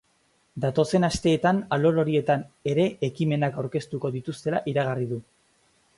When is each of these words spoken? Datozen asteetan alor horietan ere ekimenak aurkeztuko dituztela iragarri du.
Datozen 0.63 1.05
asteetan 1.07 1.59
alor 1.77 2.01
horietan 2.03 2.45
ere 2.73 2.85
ekimenak 3.11 3.63
aurkeztuko 3.65 4.15
dituztela 4.17 4.63
iragarri 4.73 5.07
du. 5.13 5.25